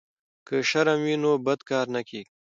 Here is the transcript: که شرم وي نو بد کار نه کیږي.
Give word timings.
که 0.47 0.55
شرم 0.69 0.99
وي 1.05 1.15
نو 1.23 1.31
بد 1.45 1.59
کار 1.69 1.85
نه 1.95 2.01
کیږي. 2.09 2.31